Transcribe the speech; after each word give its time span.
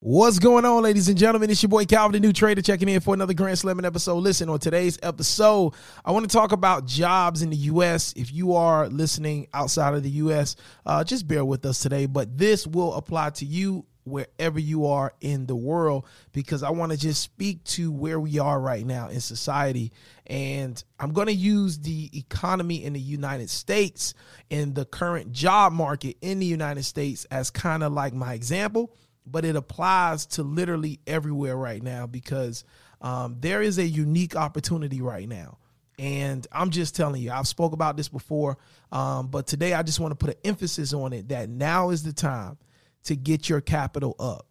What's 0.00 0.38
going 0.38 0.64
on, 0.64 0.84
ladies 0.84 1.08
and 1.08 1.18
gentlemen? 1.18 1.50
It's 1.50 1.60
your 1.60 1.70
boy 1.70 1.84
Calvin, 1.84 2.12
the 2.12 2.24
new 2.24 2.32
trader, 2.32 2.62
checking 2.62 2.88
in 2.88 3.00
for 3.00 3.14
another 3.14 3.34
Grand 3.34 3.58
Slamming 3.58 3.84
episode. 3.84 4.18
Listen, 4.18 4.48
on 4.48 4.60
today's 4.60 4.96
episode, 5.02 5.74
I 6.04 6.12
want 6.12 6.30
to 6.30 6.32
talk 6.32 6.52
about 6.52 6.86
jobs 6.86 7.42
in 7.42 7.50
the 7.50 7.56
U.S. 7.56 8.14
If 8.14 8.32
you 8.32 8.54
are 8.54 8.86
listening 8.86 9.48
outside 9.52 9.94
of 9.94 10.04
the 10.04 10.10
U.S., 10.10 10.54
uh, 10.86 11.02
just 11.02 11.26
bear 11.26 11.44
with 11.44 11.66
us 11.66 11.80
today. 11.80 12.06
But 12.06 12.38
this 12.38 12.64
will 12.64 12.94
apply 12.94 13.30
to 13.30 13.44
you 13.44 13.86
wherever 14.04 14.60
you 14.60 14.86
are 14.86 15.12
in 15.20 15.46
the 15.46 15.56
world 15.56 16.06
because 16.30 16.62
I 16.62 16.70
want 16.70 16.92
to 16.92 16.98
just 16.98 17.20
speak 17.20 17.64
to 17.64 17.90
where 17.90 18.20
we 18.20 18.38
are 18.38 18.60
right 18.60 18.86
now 18.86 19.08
in 19.08 19.20
society. 19.20 19.90
And 20.28 20.82
I'm 21.00 21.12
going 21.12 21.26
to 21.26 21.34
use 21.34 21.76
the 21.76 22.08
economy 22.16 22.84
in 22.84 22.92
the 22.92 23.00
United 23.00 23.50
States 23.50 24.14
and 24.48 24.76
the 24.76 24.84
current 24.84 25.32
job 25.32 25.72
market 25.72 26.18
in 26.20 26.38
the 26.38 26.46
United 26.46 26.84
States 26.84 27.24
as 27.32 27.50
kind 27.50 27.82
of 27.82 27.92
like 27.92 28.14
my 28.14 28.34
example 28.34 28.94
but 29.30 29.44
it 29.44 29.56
applies 29.56 30.26
to 30.26 30.42
literally 30.42 31.00
everywhere 31.06 31.56
right 31.56 31.82
now 31.82 32.06
because 32.06 32.64
um, 33.00 33.36
there 33.40 33.62
is 33.62 33.78
a 33.78 33.86
unique 33.86 34.36
opportunity 34.36 35.00
right 35.00 35.28
now. 35.28 35.58
And 35.98 36.46
I'm 36.52 36.70
just 36.70 36.94
telling 36.94 37.20
you, 37.20 37.32
I've 37.32 37.48
spoke 37.48 37.72
about 37.72 37.96
this 37.96 38.08
before, 38.08 38.56
um, 38.92 39.28
but 39.28 39.46
today 39.46 39.74
I 39.74 39.82
just 39.82 39.98
want 39.98 40.12
to 40.12 40.16
put 40.16 40.30
an 40.30 40.40
emphasis 40.44 40.92
on 40.92 41.12
it 41.12 41.28
that 41.28 41.48
now 41.48 41.90
is 41.90 42.04
the 42.04 42.12
time 42.12 42.56
to 43.04 43.16
get 43.16 43.48
your 43.48 43.60
capital 43.60 44.14
up. 44.20 44.46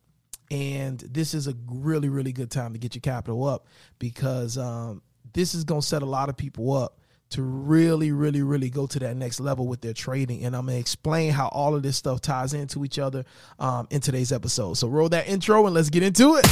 And 0.51 0.99
this 0.99 1.33
is 1.33 1.47
a 1.47 1.53
really, 1.67 2.09
really 2.09 2.33
good 2.33 2.51
time 2.51 2.73
to 2.73 2.79
get 2.79 2.95
your 2.95 3.01
capital 3.01 3.45
up 3.45 3.67
because 3.99 4.57
um, 4.57 5.01
this 5.33 5.55
is 5.55 5.63
going 5.63 5.81
to 5.81 5.87
set 5.87 6.01
a 6.01 6.05
lot 6.05 6.29
of 6.29 6.37
people 6.37 6.73
up 6.73 6.99
to 7.31 7.41
really, 7.41 8.11
really, 8.11 8.41
really 8.41 8.69
go 8.69 8.87
to 8.87 8.99
that 8.99 9.15
next 9.15 9.39
level 9.39 9.67
with 9.67 9.81
their 9.81 9.93
trading. 9.93 10.43
And 10.43 10.55
I'm 10.55 10.67
to 10.67 10.77
explain 10.77 11.31
how 11.31 11.47
all 11.49 11.75
of 11.75 11.83
this 11.83 11.97
stuff 11.97 12.21
ties 12.21 12.53
into 12.53 12.85
each 12.85 12.99
other 12.99 13.25
um, 13.59 13.87
in 13.89 14.01
today's 14.01 14.31
episode. 14.31 14.75
So 14.75 14.87
roll 14.87 15.09
that 15.09 15.27
intro 15.27 15.65
and 15.65 15.75
let's 15.75 15.89
get 15.89 16.03
into 16.03 16.35
it. 16.35 16.45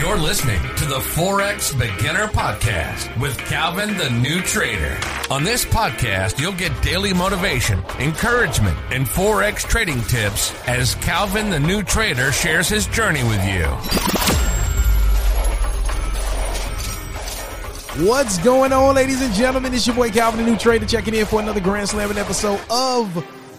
You're 0.00 0.18
listening 0.18 0.60
to 0.76 0.84
the 0.86 1.00
Forex 1.00 1.78
Beginner 1.78 2.28
Podcast 2.28 3.20
with 3.20 3.36
Calvin 3.36 3.98
the 3.98 4.08
New 4.08 4.40
Trader. 4.40 4.98
On 5.30 5.44
this 5.44 5.64
podcast, 5.64 6.40
you'll 6.40 6.52
get 6.52 6.80
daily 6.80 7.12
motivation, 7.12 7.82
encouragement, 7.98 8.78
and 8.90 9.04
Forex 9.04 9.58
trading 9.68 10.00
tips 10.02 10.54
as 10.66 10.94
Calvin 10.96 11.50
the 11.50 11.60
New 11.60 11.82
Trader 11.82 12.32
shares 12.32 12.68
his 12.68 12.86
journey 12.86 13.24
with 13.24 13.44
you. 13.44 14.49
What's 17.96 18.38
going 18.38 18.72
on, 18.72 18.94
ladies 18.94 19.20
and 19.20 19.34
gentlemen? 19.34 19.74
It's 19.74 19.84
your 19.84 19.96
boy 19.96 20.10
Calvin, 20.10 20.44
the 20.44 20.48
new 20.48 20.56
trader, 20.56 20.86
checking 20.86 21.12
in 21.12 21.26
for 21.26 21.40
another 21.40 21.58
Grand 21.58 21.88
Slamming 21.88 22.18
episode 22.18 22.60
of 22.70 23.12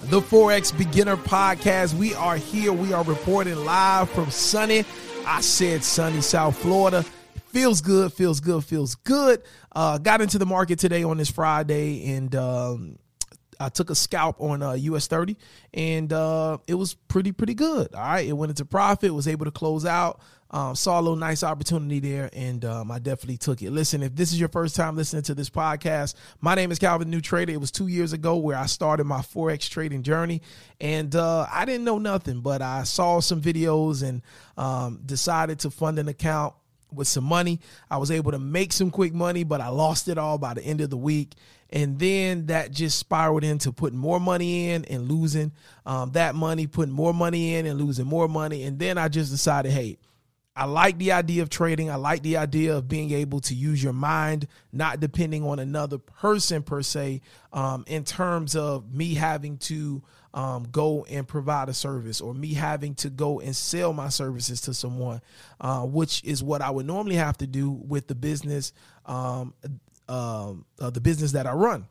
the 0.09 0.21
Forex 0.21 0.75
Beginner 0.75 1.17
Podcast. 1.17 1.95
We 1.95 2.15
are 2.15 2.37
here. 2.37 2.71
We 2.71 2.93
are 2.93 3.03
reporting 3.03 3.57
live 3.57 4.09
from 4.09 4.31
sunny, 4.31 4.85
I 5.25 5.41
said 5.41 5.83
sunny 5.83 6.21
South 6.21 6.57
Florida. 6.57 7.03
Feels 7.47 7.81
good, 7.81 8.13
feels 8.13 8.39
good, 8.39 8.63
feels 8.63 8.95
good. 8.95 9.43
Uh, 9.73 9.97
got 9.97 10.21
into 10.21 10.37
the 10.37 10.45
market 10.45 10.79
today 10.79 11.03
on 11.03 11.17
this 11.17 11.29
Friday 11.29 12.15
and 12.15 12.33
um, 12.33 12.99
I 13.59 13.67
took 13.67 13.89
a 13.89 13.95
scalp 13.95 14.39
on 14.39 14.63
uh, 14.63 14.71
US 14.73 15.07
30 15.07 15.35
and 15.73 16.11
uh, 16.13 16.57
it 16.67 16.75
was 16.75 16.93
pretty, 16.93 17.33
pretty 17.33 17.53
good. 17.53 17.93
All 17.93 18.01
right. 18.01 18.25
It 18.25 18.33
went 18.33 18.49
into 18.49 18.63
profit, 18.63 19.13
was 19.13 19.27
able 19.27 19.43
to 19.43 19.51
close 19.51 19.85
out. 19.85 20.21
Um, 20.53 20.75
saw 20.75 20.99
a 20.99 21.01
little 21.01 21.15
nice 21.15 21.43
opportunity 21.43 21.99
there, 21.99 22.29
and 22.33 22.63
um, 22.65 22.91
I 22.91 22.99
definitely 22.99 23.37
took 23.37 23.61
it. 23.61 23.71
Listen, 23.71 24.03
if 24.03 24.13
this 24.15 24.33
is 24.33 24.39
your 24.39 24.49
first 24.49 24.75
time 24.75 24.97
listening 24.97 25.23
to 25.23 25.33
this 25.33 25.49
podcast, 25.49 26.15
my 26.41 26.55
name 26.55 26.71
is 26.71 26.77
Calvin 26.77 27.09
New 27.09 27.21
Trader. 27.21 27.53
It 27.53 27.61
was 27.61 27.71
two 27.71 27.87
years 27.87 28.11
ago 28.11 28.35
where 28.35 28.57
I 28.57 28.65
started 28.65 29.05
my 29.05 29.19
forex 29.19 29.69
trading 29.69 30.03
journey, 30.03 30.41
and 30.81 31.15
uh, 31.15 31.47
I 31.49 31.63
didn't 31.63 31.85
know 31.85 31.99
nothing, 31.99 32.41
but 32.41 32.61
I 32.61 32.83
saw 32.83 33.21
some 33.21 33.41
videos 33.41 34.03
and 34.03 34.21
um, 34.57 34.99
decided 35.05 35.59
to 35.59 35.71
fund 35.71 35.97
an 35.99 36.09
account 36.09 36.53
with 36.93 37.07
some 37.07 37.23
money. 37.23 37.61
I 37.89 37.97
was 37.97 38.11
able 38.11 38.31
to 38.31 38.39
make 38.39 38.73
some 38.73 38.91
quick 38.91 39.13
money, 39.13 39.45
but 39.45 39.61
I 39.61 39.69
lost 39.69 40.09
it 40.09 40.17
all 40.17 40.37
by 40.37 40.53
the 40.53 40.61
end 40.61 40.81
of 40.81 40.89
the 40.89 40.97
week. 40.97 41.33
And 41.69 41.97
then 41.97 42.47
that 42.47 42.71
just 42.71 42.99
spiraled 42.99 43.45
into 43.45 43.71
putting 43.71 43.97
more 43.97 44.19
money 44.19 44.71
in 44.71 44.83
and 44.85 45.09
losing 45.09 45.53
um, 45.85 46.11
that 46.11 46.35
money, 46.35 46.67
putting 46.67 46.93
more 46.93 47.13
money 47.13 47.55
in 47.55 47.65
and 47.65 47.79
losing 47.79 48.05
more 48.05 48.27
money. 48.27 48.63
And 48.63 48.77
then 48.77 48.97
I 48.97 49.07
just 49.07 49.31
decided, 49.31 49.71
hey, 49.71 49.97
I 50.55 50.65
like 50.65 50.97
the 50.97 51.13
idea 51.13 51.43
of 51.43 51.49
trading. 51.49 51.89
I 51.89 51.95
like 51.95 52.23
the 52.23 52.37
idea 52.37 52.75
of 52.75 52.87
being 52.87 53.11
able 53.11 53.39
to 53.41 53.55
use 53.55 53.81
your 53.81 53.93
mind, 53.93 54.47
not 54.73 54.99
depending 54.99 55.45
on 55.45 55.59
another 55.59 55.97
person 55.97 56.61
per 56.61 56.81
se, 56.81 57.21
um, 57.53 57.85
in 57.87 58.03
terms 58.03 58.55
of 58.55 58.93
me 58.93 59.13
having 59.13 59.57
to 59.59 60.03
um, 60.33 60.67
go 60.71 61.05
and 61.05 61.25
provide 61.27 61.69
a 61.69 61.73
service 61.73 62.19
or 62.19 62.33
me 62.33 62.53
having 62.53 62.95
to 62.95 63.09
go 63.09 63.39
and 63.39 63.55
sell 63.55 63.93
my 63.93 64.09
services 64.09 64.61
to 64.61 64.73
someone, 64.73 65.21
uh, 65.61 65.81
which 65.81 66.21
is 66.25 66.43
what 66.43 66.61
I 66.61 66.69
would 66.69 66.85
normally 66.85 67.15
have 67.15 67.37
to 67.37 67.47
do 67.47 67.71
with 67.71 68.07
the 68.07 68.15
business, 68.15 68.73
um, 69.05 69.53
uh, 70.09 70.53
uh, 70.79 70.89
the 70.89 71.01
business 71.01 71.31
that 71.31 71.47
I 71.47 71.53
run. 71.53 71.87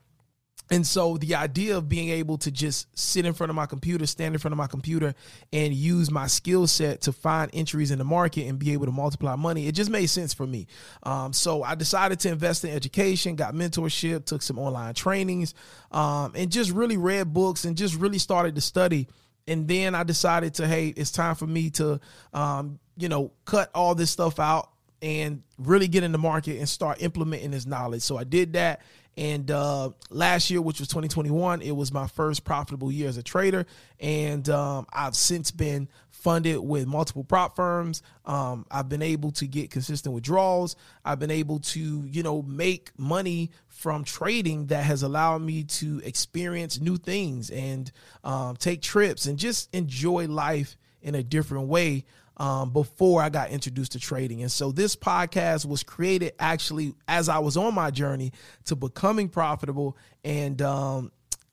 And 0.71 0.87
so 0.87 1.17
the 1.17 1.35
idea 1.35 1.77
of 1.77 1.89
being 1.89 2.11
able 2.11 2.39
to 2.39 2.51
just 2.51 2.87
sit 2.97 3.27
in 3.27 3.33
front 3.33 3.51
of 3.51 3.57
my 3.57 3.67
computer, 3.67 4.07
stand 4.07 4.35
in 4.35 4.39
front 4.39 4.53
of 4.53 4.59
my 4.59 4.69
computer, 4.69 5.15
and 5.53 5.75
use 5.75 6.11
my 6.13 6.29
skill 6.29 6.69
set 6.69 7.01
to 7.03 7.13
find 7.13 7.51
entries 7.53 7.91
in 7.91 7.99
the 7.99 8.05
market 8.05 8.47
and 8.47 8.57
be 8.59 8.73
able 8.73 8.87
to 8.87 8.93
multiply 8.93 9.35
money, 9.35 9.67
it 9.67 9.75
just 9.75 9.91
made 9.91 10.07
sense 10.07 10.33
for 10.33 10.47
me. 10.47 10.69
Um, 11.03 11.33
so 11.33 11.65
I 11.65 11.75
decided 11.75 12.21
to 12.21 12.29
invest 12.29 12.65
in 12.65 12.71
education, 12.71 13.35
got 13.35 13.53
mentorship, 13.53 14.27
took 14.27 14.43
some 14.43 14.59
online 14.59 14.95
trainings, 14.95 15.55
um, 15.91 16.33
and 16.37 16.53
just 16.53 16.71
really 16.71 16.97
read 16.97 17.33
books 17.33 17.65
and 17.65 17.77
just 17.77 17.97
really 17.97 18.19
started 18.19 18.55
to 18.55 18.61
study. 18.61 19.09
And 19.49 19.67
then 19.67 19.97
I 19.97 20.05
decided 20.05 20.55
to, 20.55 20.69
hey, 20.69 20.89
it's 20.89 21.11
time 21.11 21.35
for 21.35 21.47
me 21.47 21.71
to, 21.71 21.99
um, 22.33 22.79
you 22.97 23.09
know, 23.09 23.33
cut 23.45 23.71
all 23.75 23.97
this 23.97 24.11
stuff 24.11 24.39
out 24.39 24.71
and 25.03 25.43
really 25.59 25.89
get 25.89 26.03
in 26.03 26.13
the 26.13 26.19
market 26.19 26.59
and 26.59 26.69
start 26.69 27.03
implementing 27.03 27.51
this 27.51 27.67
knowledge. 27.67 28.03
So 28.03 28.17
I 28.17 28.25
did 28.25 28.53
that 28.55 28.81
and 29.17 29.51
uh, 29.51 29.91
last 30.09 30.51
year, 30.51 30.63
which 30.63 30.79
was 30.79 30.89
2021, 30.89 31.63
it 31.63 31.73
was 31.73 31.93
my 31.93 32.07
first 32.07 32.45
profitable 32.45 32.91
year 32.93 33.09
as 33.09 33.17
a 33.17 33.23
trader. 33.23 33.67
And 33.99 34.49
um, 34.49 34.87
I've 34.93 35.17
since 35.17 35.51
been 35.51 35.89
funded 36.11 36.59
with 36.59 36.87
multiple 36.87 37.25
prop 37.25 37.57
firms. 37.57 38.03
Um, 38.25 38.67
I've 38.71 38.89
been 38.89 39.03
able 39.03 39.33
to 39.33 39.47
get 39.47 39.71
consistent 39.71 40.15
withdrawals. 40.15 40.77
I've 41.05 41.19
been 41.19 41.31
able 41.31 41.59
to, 41.61 42.07
you 42.07 42.23
know, 42.23 42.43
make 42.43 42.99
money 42.99 43.51
from 43.69 44.05
trading 44.05 44.67
that 44.69 44.85
has 44.85 45.03
allowed 45.03 45.43
me 45.43 45.65
to 45.65 46.01
experience 46.05 46.81
new 46.81 46.97
things 46.97 47.51
and 47.51 47.91
um, 48.23 48.57
take 48.57 48.81
trips 48.81 49.27
and 49.27 49.39
just 49.39 49.75
enjoy 49.75 50.29
life 50.29 50.77
in 51.03 51.15
a 51.15 51.23
different 51.23 51.69
way 51.69 52.05
um, 52.41 52.71
before 52.71 53.23
I 53.23 53.29
got 53.29 53.51
introduced 53.51 53.93
to 53.93 54.01
trading. 54.01 54.41
And 54.41 54.51
so 54.51 54.73
this 54.73 54.97
podcast 54.97 55.67
was 55.67 55.83
created 55.83 56.33
actually 56.41 56.95
as 57.07 57.29
I 57.29 57.39
was 57.39 57.59
on 57.59 57.75
my 57.75 57.91
journey 57.91 58.33
to 58.65 58.75
becoming 58.75 59.29
profitable. 59.29 59.99
And 60.25 60.63
um, 60.63 61.13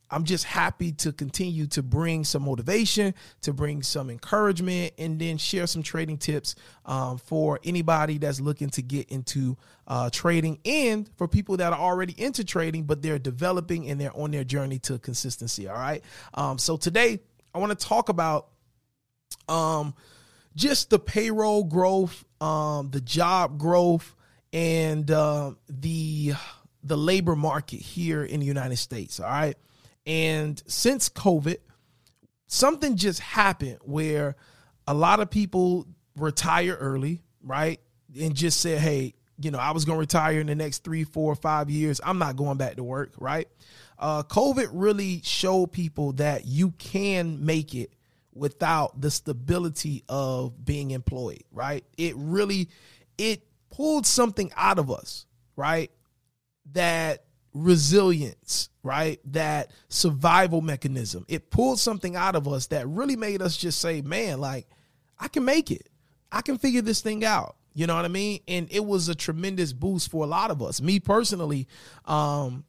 I'm 0.10 0.24
just 0.24 0.46
happy 0.46 0.94
to 0.94 1.12
continue 1.12 1.68
to 1.68 1.84
bring 1.84 2.24
some 2.24 2.44
motivation, 2.44 3.14
to 3.42 3.52
bring 3.52 3.84
some 3.84 4.10
encouragement, 4.10 4.94
and 4.98 5.20
then 5.20 5.38
share 5.38 5.68
some 5.68 5.84
trading 5.84 6.18
tips 6.18 6.56
um, 6.86 7.18
for 7.18 7.60
anybody 7.66 8.18
that's 8.18 8.40
looking 8.40 8.70
to 8.70 8.82
get 8.82 9.10
into 9.10 9.58
uh, 9.88 10.10
trading 10.10 10.58
and 10.64 11.10
for 11.18 11.28
people 11.28 11.58
that 11.58 11.74
are 11.74 11.80
already 11.80 12.14
into 12.18 12.46
trading, 12.46 12.84
but 12.84 13.02
they're 13.02 13.20
developing 13.20 13.90
and 13.90 14.00
they're 14.00 14.16
on 14.18 14.32
their 14.32 14.46
journey 14.46 14.80
to 14.80 14.98
consistency. 15.00 15.68
All 15.68 15.76
right. 15.76 16.02
Um, 16.34 16.58
so 16.58 16.78
today 16.78 17.20
I 17.54 17.60
want 17.60 17.78
to 17.78 17.86
talk 17.86 18.08
about 18.08 18.48
um, 19.50 19.94
just 20.58 20.90
the 20.90 20.98
payroll 20.98 21.64
growth, 21.64 22.26
um, 22.42 22.90
the 22.90 23.00
job 23.00 23.60
growth, 23.60 24.16
and 24.52 25.10
uh, 25.10 25.52
the 25.70 26.34
the 26.84 26.98
labor 26.98 27.36
market 27.36 27.80
here 27.80 28.24
in 28.24 28.40
the 28.40 28.46
United 28.46 28.78
States. 28.78 29.20
All 29.20 29.30
right, 29.30 29.56
and 30.06 30.62
since 30.68 31.10
COVID, 31.10 31.58
something 32.48 32.98
just 32.98 33.20
happened 33.20 33.78
where 33.84 34.36
a 34.88 34.94
lot 34.94 35.20
of 35.20 35.30
people 35.30 35.86
retire 36.18 36.74
early, 36.74 37.22
right, 37.44 37.80
and 38.20 38.36
just 38.36 38.60
said, 38.60 38.80
"Hey, 38.80 39.14
you 39.40 39.52
know, 39.52 39.60
I 39.60 39.72
was 39.72 39.86
going 39.86 39.98
to 39.98 40.02
retire 40.02 40.40
in 40.40 40.48
the 40.48 40.56
next 40.56 40.84
three, 40.84 41.04
four, 41.04 41.36
five 41.36 41.70
years. 41.70 42.02
I'm 42.04 42.18
not 42.18 42.36
going 42.36 42.58
back 42.58 42.78
to 42.78 42.84
work." 42.84 43.14
Right? 43.20 43.48
Uh, 44.00 44.24
COVID 44.24 44.70
really 44.74 45.22
showed 45.24 45.72
people 45.72 46.14
that 46.14 46.46
you 46.48 46.72
can 46.72 47.46
make 47.46 47.76
it 47.76 47.92
without 48.38 49.00
the 49.00 49.12
stability 49.12 50.04
of 50.08 50.64
being 50.66 50.92
employed, 50.92 51.44
right? 51.52 51.84
It 51.98 52.16
really 52.18 52.70
it 53.18 53.44
pulled 53.70 54.06
something 54.06 54.52
out 54.56 54.80
of 54.80 54.92
us, 54.92 55.26
right? 55.56 55.92
That 56.74 57.24
resilience, 57.54 58.70
right? 58.84 59.20
That 59.26 59.72
survival 59.90 60.62
mechanism. 60.62 61.26
It 61.28 61.50
pulled 61.50 61.80
something 61.80 62.16
out 62.16 62.36
of 62.36 62.48
us 62.48 62.68
that 62.68 62.88
really 62.88 63.16
made 63.16 63.42
us 63.42 63.58
just 63.58 63.80
say, 63.80 64.02
man, 64.02 64.40
like, 64.40 64.68
I 65.20 65.28
can 65.28 65.46
make 65.46 65.72
it. 65.72 65.90
I 66.32 66.42
can 66.42 66.58
figure 66.58 66.82
this 66.82 67.02
thing 67.02 67.26
out. 67.26 67.56
You 67.74 67.88
know 67.88 67.96
what 67.96 68.06
I 68.06 68.10
mean? 68.10 68.40
And 68.48 68.68
it 68.72 68.84
was 68.84 69.08
a 69.08 69.16
tremendous 69.16 69.72
boost 69.72 70.10
for 70.10 70.24
a 70.24 70.28
lot 70.28 70.52
of 70.52 70.62
us. 70.62 70.82
Me 70.82 71.00
personally, 71.00 71.68
um, 72.06 72.66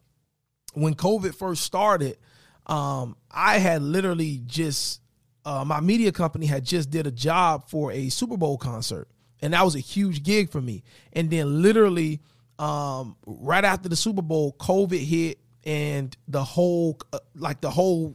when 0.74 0.94
COVID 0.94 1.34
first 1.34 1.62
started, 1.62 2.18
um, 2.66 3.16
I 3.30 3.58
had 3.58 3.82
literally 3.82 4.42
just 4.44 5.00
uh, 5.48 5.64
my 5.64 5.80
media 5.80 6.12
company 6.12 6.44
had 6.44 6.62
just 6.62 6.90
did 6.90 7.06
a 7.06 7.10
job 7.10 7.70
for 7.70 7.90
a 7.90 8.10
Super 8.10 8.36
Bowl 8.36 8.58
concert, 8.58 9.08
and 9.40 9.54
that 9.54 9.64
was 9.64 9.74
a 9.74 9.80
huge 9.80 10.22
gig 10.22 10.50
for 10.50 10.60
me. 10.60 10.82
And 11.14 11.30
then 11.30 11.62
literally, 11.62 12.20
um, 12.58 13.16
right 13.24 13.64
after 13.64 13.88
the 13.88 13.96
Super 13.96 14.20
Bowl, 14.20 14.54
COVID 14.60 15.00
hit, 15.00 15.38
and 15.64 16.14
the 16.28 16.44
whole 16.44 17.00
uh, 17.14 17.20
like 17.34 17.62
the 17.62 17.70
whole 17.70 18.14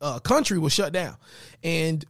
uh, 0.00 0.20
country 0.20 0.58
was 0.58 0.72
shut 0.72 0.90
down, 0.90 1.18
and 1.62 2.02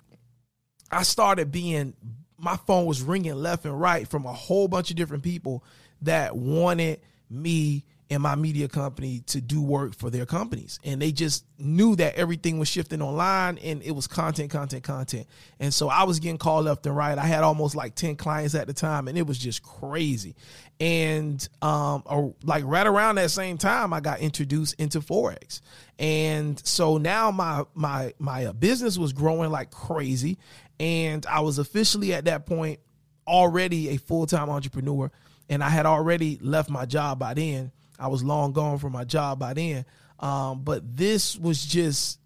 I 0.92 1.02
started 1.02 1.50
being 1.50 1.94
my 2.38 2.56
phone 2.58 2.86
was 2.86 3.02
ringing 3.02 3.34
left 3.34 3.64
and 3.64 3.78
right 3.78 4.06
from 4.06 4.24
a 4.24 4.32
whole 4.32 4.68
bunch 4.68 4.90
of 4.90 4.96
different 4.96 5.24
people 5.24 5.64
that 6.02 6.36
wanted 6.36 7.00
me 7.28 7.84
and 8.10 8.22
my 8.22 8.34
media 8.34 8.68
company 8.68 9.20
to 9.26 9.40
do 9.40 9.60
work 9.60 9.94
for 9.94 10.08
their 10.08 10.24
companies. 10.24 10.80
And 10.82 11.00
they 11.00 11.12
just 11.12 11.44
knew 11.58 11.94
that 11.96 12.14
everything 12.14 12.58
was 12.58 12.66
shifting 12.66 13.02
online 13.02 13.58
and 13.58 13.82
it 13.82 13.90
was 13.90 14.06
content, 14.06 14.50
content, 14.50 14.82
content. 14.82 15.26
And 15.60 15.74
so 15.74 15.90
I 15.90 16.04
was 16.04 16.18
getting 16.18 16.38
called 16.38 16.64
left 16.64 16.86
and 16.86 16.96
right. 16.96 17.18
I 17.18 17.26
had 17.26 17.44
almost 17.44 17.76
like 17.76 17.94
10 17.94 18.16
clients 18.16 18.54
at 18.54 18.66
the 18.66 18.72
time 18.72 19.08
and 19.08 19.18
it 19.18 19.26
was 19.26 19.38
just 19.38 19.62
crazy. 19.62 20.36
And 20.80 21.46
um, 21.60 22.02
or 22.06 22.34
like 22.42 22.64
right 22.64 22.86
around 22.86 23.16
that 23.16 23.30
same 23.30 23.58
time, 23.58 23.92
I 23.92 24.00
got 24.00 24.20
introduced 24.20 24.80
into 24.80 25.00
Forex. 25.00 25.60
And 25.98 26.58
so 26.66 26.96
now 26.96 27.30
my 27.30 27.64
my 27.74 28.14
my 28.18 28.52
business 28.52 28.96
was 28.96 29.12
growing 29.12 29.50
like 29.50 29.70
crazy. 29.70 30.38
And 30.80 31.26
I 31.26 31.40
was 31.40 31.58
officially 31.58 32.14
at 32.14 32.24
that 32.24 32.46
point 32.46 32.78
already 33.26 33.90
a 33.90 33.98
full-time 33.98 34.48
entrepreneur. 34.48 35.10
And 35.50 35.62
I 35.62 35.68
had 35.68 35.84
already 35.84 36.38
left 36.40 36.70
my 36.70 36.86
job 36.86 37.18
by 37.18 37.34
then 37.34 37.72
I 37.98 38.08
was 38.08 38.22
long 38.22 38.52
gone 38.52 38.78
from 38.78 38.92
my 38.92 39.04
job 39.04 39.38
by 39.38 39.54
then. 39.54 39.84
Um, 40.20 40.62
but 40.62 40.96
this 40.96 41.36
was 41.36 41.64
just 41.64 42.18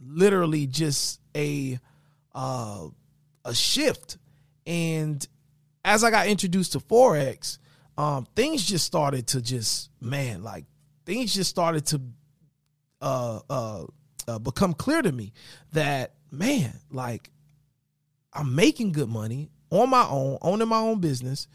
literally 0.00 0.66
just 0.66 1.20
a 1.36 1.78
uh, 2.34 2.86
a 3.44 3.54
shift. 3.54 4.18
And 4.66 5.26
as 5.84 6.04
I 6.04 6.10
got 6.10 6.26
introduced 6.26 6.72
to 6.72 6.80
forex, 6.80 7.58
um, 7.96 8.26
things 8.36 8.64
just 8.64 8.84
started 8.84 9.26
to 9.28 9.42
just 9.42 9.90
man, 10.00 10.42
like 10.42 10.66
things 11.04 11.34
just 11.34 11.50
started 11.50 11.86
to 11.86 12.00
uh, 13.00 13.40
uh, 13.48 13.84
uh, 14.26 14.38
become 14.38 14.74
clear 14.74 15.02
to 15.02 15.10
me 15.10 15.32
that 15.72 16.14
man, 16.30 16.72
like 16.90 17.30
I'm 18.32 18.54
making 18.54 18.92
good 18.92 19.08
money 19.08 19.50
on 19.70 19.90
my 19.90 20.06
own, 20.08 20.38
owning 20.42 20.68
my 20.68 20.78
own 20.78 21.00
business. 21.00 21.48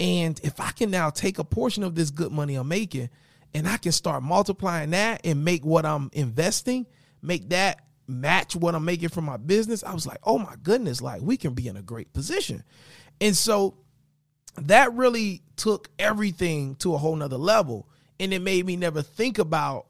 And 0.00 0.40
if 0.42 0.60
I 0.60 0.70
can 0.72 0.90
now 0.90 1.10
take 1.10 1.38
a 1.38 1.44
portion 1.44 1.84
of 1.84 1.94
this 1.94 2.10
good 2.10 2.32
money 2.32 2.56
I'm 2.56 2.68
making 2.68 3.10
and 3.54 3.68
I 3.68 3.76
can 3.76 3.92
start 3.92 4.22
multiplying 4.22 4.90
that 4.90 5.20
and 5.24 5.44
make 5.44 5.64
what 5.64 5.86
I'm 5.86 6.10
investing, 6.12 6.86
make 7.22 7.50
that 7.50 7.80
match 8.06 8.56
what 8.56 8.74
I'm 8.74 8.84
making 8.84 9.10
from 9.10 9.24
my 9.24 9.36
business, 9.36 9.84
I 9.84 9.94
was 9.94 10.06
like, 10.06 10.18
oh 10.24 10.38
my 10.38 10.56
goodness, 10.62 11.00
like 11.00 11.22
we 11.22 11.36
can 11.36 11.54
be 11.54 11.68
in 11.68 11.76
a 11.76 11.82
great 11.82 12.12
position. 12.12 12.64
And 13.20 13.36
so 13.36 13.76
that 14.56 14.92
really 14.94 15.42
took 15.56 15.88
everything 15.98 16.74
to 16.76 16.94
a 16.94 16.98
whole 16.98 17.16
nother 17.16 17.36
level. 17.36 17.88
And 18.20 18.32
it 18.32 18.40
made 18.42 18.66
me 18.66 18.76
never 18.76 19.02
think 19.02 19.38
about, 19.38 19.86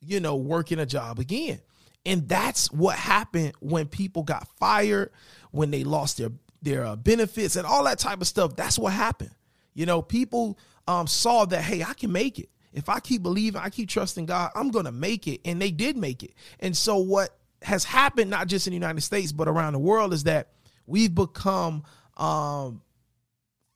you 0.00 0.20
know, 0.20 0.36
working 0.36 0.78
a 0.78 0.86
job 0.86 1.18
again. 1.18 1.60
And 2.04 2.28
that's 2.28 2.70
what 2.72 2.96
happened 2.96 3.52
when 3.60 3.86
people 3.86 4.24
got 4.24 4.48
fired, 4.58 5.12
when 5.52 5.70
they 5.70 5.84
lost 5.84 6.18
their 6.18 6.30
their 6.62 6.84
uh, 6.84 6.96
benefits 6.96 7.56
and 7.56 7.66
all 7.66 7.84
that 7.84 7.98
type 7.98 8.20
of 8.20 8.26
stuff. 8.26 8.56
That's 8.56 8.78
what 8.78 8.92
happened. 8.92 9.34
You 9.74 9.86
know, 9.86 10.00
people 10.00 10.58
um, 10.86 11.06
saw 11.06 11.44
that, 11.46 11.62
hey, 11.62 11.82
I 11.82 11.92
can 11.94 12.12
make 12.12 12.38
it. 12.38 12.48
If 12.72 12.88
I 12.88 13.00
keep 13.00 13.22
believing, 13.22 13.60
I 13.60 13.68
keep 13.68 13.88
trusting 13.88 14.26
God, 14.26 14.50
I'm 14.54 14.70
going 14.70 14.86
to 14.86 14.92
make 14.92 15.26
it. 15.26 15.40
And 15.44 15.60
they 15.60 15.70
did 15.70 15.96
make 15.96 16.22
it. 16.22 16.32
And 16.60 16.74
so, 16.76 16.96
what 16.96 17.36
has 17.60 17.84
happened, 17.84 18.30
not 18.30 18.48
just 18.48 18.66
in 18.66 18.70
the 18.70 18.76
United 18.76 19.02
States, 19.02 19.30
but 19.30 19.46
around 19.46 19.74
the 19.74 19.78
world, 19.78 20.14
is 20.14 20.24
that 20.24 20.48
we've 20.86 21.14
become 21.14 21.84
um, 22.16 22.80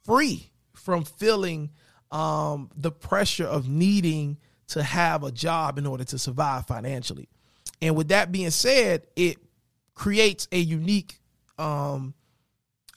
free 0.04 0.50
from 0.72 1.04
feeling 1.04 1.70
um, 2.10 2.70
the 2.76 2.90
pressure 2.90 3.46
of 3.46 3.68
needing 3.68 4.38
to 4.68 4.82
have 4.82 5.22
a 5.22 5.30
job 5.30 5.78
in 5.78 5.86
order 5.86 6.04
to 6.04 6.18
survive 6.18 6.66
financially. 6.66 7.28
And 7.82 7.96
with 7.96 8.08
that 8.08 8.32
being 8.32 8.50
said, 8.50 9.06
it 9.14 9.36
creates 9.94 10.48
a 10.52 10.58
unique 10.58 11.20
um, 11.58 12.14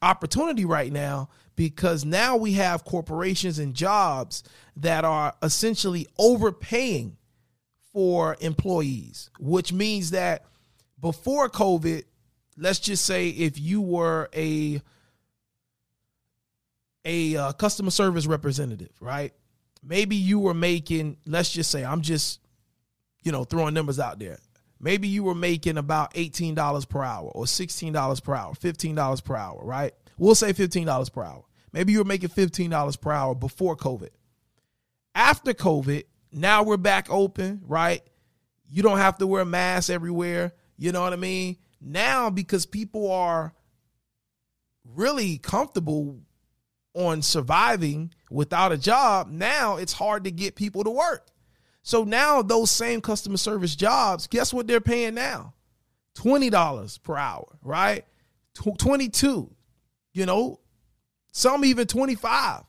opportunity 0.02 0.66
right 0.66 0.92
now 0.92 1.30
because 1.56 2.06
now 2.06 2.38
we 2.38 2.54
have 2.54 2.86
corporations 2.86 3.60
and 3.60 3.74
jobs 3.74 4.44
that 4.78 5.04
are 5.04 5.34
essentially 5.44 6.08
overpaying 6.18 7.18
for 7.92 8.38
employees, 8.40 9.30
which 9.40 9.74
means 9.74 10.12
that 10.12 10.46
before 11.02 11.50
COVID, 11.50 12.04
let's 12.58 12.80
just 12.80 13.06
say 13.06 13.30
if 13.30 13.60
you 13.60 13.82
were 13.82 14.30
a 14.34 14.82
a 17.06 17.36
uh, 17.36 17.52
customer 17.54 17.92
service 17.92 18.26
representative, 18.26 18.92
right? 19.00 19.34
Maybe 19.82 20.16
you 20.16 20.40
were 20.40 20.54
making, 20.54 21.18
let's 21.26 21.50
just 21.50 21.72
say, 21.72 21.84
I'm 21.84 22.02
just, 22.02 22.42
you 23.24 23.32
know, 23.32 23.46
throwing 23.46 23.74
numbers 23.74 24.00
out 24.00 24.20
there. 24.20 24.38
Maybe 24.82 25.08
you 25.08 25.24
were 25.24 25.36
making 25.36 25.78
about 25.78 26.14
$18 26.14 26.88
per 26.88 27.04
hour 27.04 27.30
or 27.36 27.46
$16 27.46 28.24
per 28.24 28.34
hour, 28.34 28.54
$15 28.54 29.24
per 29.24 29.36
hour, 29.36 29.60
right? 29.64 29.94
We'll 30.18 30.36
say 30.36 30.54
$15 30.54 31.12
per 31.12 31.24
hour. 31.24 31.44
Maybe 31.74 31.92
you 31.92 32.00
were 32.00 32.06
making 32.06 32.30
$15 32.30 33.02
per 33.02 33.12
hour 33.12 33.36
before 33.36 33.76
COVID. 33.76 34.10
After 35.14 35.54
COVID, 35.54 36.06
now 36.32 36.64
we're 36.64 36.78
back 36.78 37.08
open, 37.10 37.62
right? 37.68 38.02
You 38.70 38.84
don't 38.84 39.00
have 39.00 39.18
to 39.18 39.28
wear 39.28 39.44
masks 39.46 39.90
everywhere. 39.90 40.54
You 40.78 40.92
know 40.92 41.02
what 41.02 41.14
I 41.14 41.18
mean? 41.18 41.58
Now, 41.82 42.30
because 42.30 42.66
people 42.66 43.12
are 43.12 43.54
really 44.86 45.38
comfortable 45.38 46.20
on 46.94 47.22
surviving 47.22 48.14
without 48.30 48.72
a 48.72 48.78
job, 48.78 49.30
now 49.30 49.78
it's 49.78 49.94
hard 49.94 50.24
to 50.24 50.32
get 50.32 50.56
people 50.56 50.84
to 50.84 50.90
work. 50.90 51.28
So 51.90 52.04
now 52.04 52.44
those 52.44 52.70
same 52.70 53.02
customer 53.02 53.38
service 53.38 53.76
jobs, 53.76 54.28
guess 54.28 54.54
what 54.54 54.68
they're 54.68 54.80
paying 54.80 55.16
now? 55.16 55.56
$20 56.20 57.02
per 57.02 57.18
hour, 57.18 57.58
right? 57.64 58.06
22. 58.54 59.50
You 60.14 60.26
know, 60.28 60.60
some 61.32 61.66
even 61.66 61.88
25. 61.88 62.62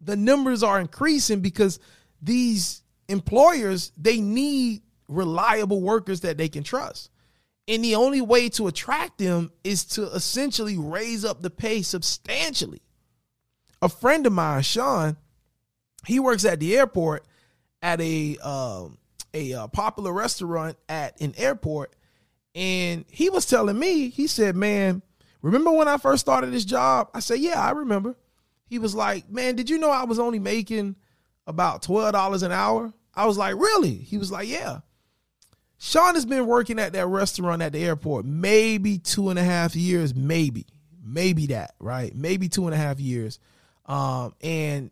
The 0.00 0.16
numbers 0.16 0.62
are 0.62 0.80
increasing 0.80 1.40
because 1.40 1.78
these 2.22 2.82
employers, 3.10 3.92
they 3.98 4.22
need 4.22 4.80
reliable 5.06 5.82
workers 5.82 6.22
that 6.22 6.38
they 6.38 6.48
can 6.48 6.62
trust. 6.62 7.10
And 7.68 7.84
the 7.84 7.96
only 7.96 8.22
way 8.22 8.48
to 8.48 8.68
attract 8.68 9.18
them 9.18 9.52
is 9.64 9.84
to 9.84 10.04
essentially 10.14 10.78
raise 10.78 11.26
up 11.26 11.42
the 11.42 11.50
pay 11.50 11.82
substantially. 11.82 12.80
A 13.82 13.90
friend 13.90 14.26
of 14.26 14.32
mine, 14.32 14.62
Sean, 14.62 15.18
he 16.06 16.18
works 16.18 16.46
at 16.46 16.58
the 16.58 16.74
airport 16.74 17.26
at 17.84 18.00
a 18.00 18.38
uh, 18.42 18.86
a 19.34 19.52
uh, 19.52 19.66
popular 19.68 20.12
restaurant 20.12 20.76
at 20.88 21.20
an 21.20 21.34
airport, 21.36 21.94
and 22.54 23.04
he 23.10 23.28
was 23.28 23.44
telling 23.44 23.78
me, 23.78 24.08
he 24.08 24.26
said, 24.26 24.56
"Man, 24.56 25.02
remember 25.42 25.70
when 25.70 25.86
I 25.86 25.98
first 25.98 26.22
started 26.22 26.50
this 26.50 26.64
job?" 26.64 27.10
I 27.14 27.20
said, 27.20 27.38
"Yeah, 27.38 27.60
I 27.60 27.72
remember." 27.72 28.16
He 28.66 28.78
was 28.78 28.94
like, 28.94 29.30
"Man, 29.30 29.54
did 29.54 29.68
you 29.68 29.78
know 29.78 29.90
I 29.90 30.04
was 30.04 30.18
only 30.18 30.38
making 30.38 30.96
about 31.46 31.82
twelve 31.82 32.12
dollars 32.12 32.42
an 32.42 32.52
hour?" 32.52 32.92
I 33.14 33.26
was 33.26 33.36
like, 33.36 33.54
"Really?" 33.54 33.94
He 33.94 34.16
was 34.16 34.32
like, 34.32 34.48
"Yeah." 34.48 34.80
Sean 35.76 36.14
has 36.14 36.24
been 36.24 36.46
working 36.46 36.78
at 36.78 36.94
that 36.94 37.06
restaurant 37.06 37.60
at 37.60 37.72
the 37.72 37.84
airport 37.84 38.24
maybe 38.24 38.96
two 38.96 39.28
and 39.28 39.38
a 39.38 39.44
half 39.44 39.76
years, 39.76 40.14
maybe, 40.14 40.64
maybe 41.04 41.48
that, 41.48 41.74
right? 41.78 42.14
Maybe 42.14 42.48
two 42.48 42.64
and 42.64 42.72
a 42.72 42.78
half 42.78 42.98
years. 42.98 43.38
Um, 43.84 44.34
and 44.40 44.90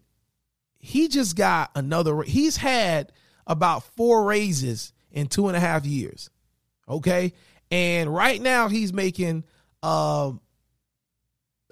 he 0.83 1.09
just 1.09 1.37
got 1.37 1.71
another. 1.77 2.23
He's 2.23 2.57
had 2.57 3.13
about 3.47 3.85
four 3.97 4.25
raises 4.25 4.93
in 5.13 5.29
two 5.29 5.47
and 5.49 5.57
a 5.57 5.61
half 5.61 5.87
years. 5.87 6.29
Okay, 6.89 7.33
and 7.71 8.13
right 8.13 8.43
now 8.43 8.69
he's 8.69 8.93
making. 8.93 9.45
Um, 9.83 10.41